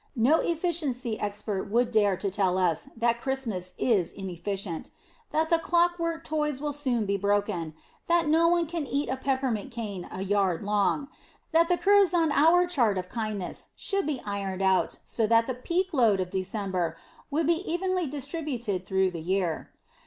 [0.17, 4.89] No efficiency expert would dare tell us that Christmas is inefficient;
[5.29, 7.75] that the clockwork toys will soon be broken;
[8.07, 11.07] that no one can eat a peppermint cane a yard long;
[11.51, 15.53] that the curves on our chart of kindness should be ironed out so that the
[15.53, 16.97] "peak load" of December
[17.29, 19.69] would be evenly distributed through the year.